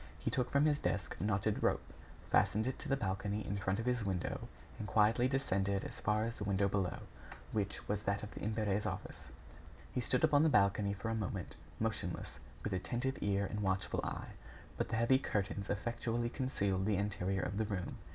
He 0.17 0.31
took 0.31 0.49
from 0.49 0.65
his 0.65 0.79
desk 0.79 1.19
a 1.19 1.23
knotted 1.23 1.61
rope, 1.61 1.93
fastened 2.31 2.65
it 2.65 2.79
to 2.79 2.89
the 2.89 2.97
balcony 2.97 3.45
in 3.45 3.55
front 3.57 3.77
of 3.77 3.85
his 3.85 4.03
window, 4.03 4.47
and 4.79 4.87
quietly 4.87 5.27
descended 5.27 5.83
as 5.83 5.99
far 5.99 6.23
as 6.23 6.37
the 6.37 6.43
window 6.43 6.67
below, 6.67 7.01
which 7.51 7.87
was 7.87 8.01
that 8.01 8.23
of 8.23 8.31
the 8.31 8.37
of 8.39 8.47
Imbert's 8.57 8.87
office. 8.87 9.27
He 9.93 10.01
stood 10.01 10.23
upon 10.23 10.41
the 10.41 10.49
balcony 10.49 10.93
for 10.93 11.09
a 11.09 11.13
moment, 11.13 11.55
motionless, 11.79 12.39
with 12.63 12.73
attentive 12.73 13.19
ear 13.21 13.45
and 13.45 13.59
watchful 13.59 14.01
eye, 14.03 14.29
but 14.75 14.89
the 14.89 14.95
heavy 14.95 15.19
curtains 15.19 15.69
effectually 15.69 16.29
concealed 16.29 16.87
the 16.87 16.95
interior 16.97 17.43
of 17.43 17.59
the 17.59 17.65
room. 17.65 17.99